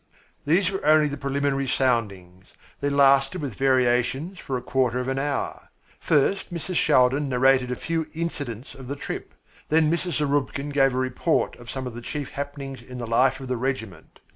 [0.47, 2.47] These were only the preliminary soundings.
[2.79, 5.69] They lasted with variations for a quarter of an hour.
[5.99, 6.75] First Mrs.
[6.77, 9.35] Shaldin narrated a few incidents of the trip,
[9.69, 10.13] then Mrs.
[10.17, 13.57] Zarubkin gave a report of some of the chief happenings in the life of the
[13.57, 14.21] regiment.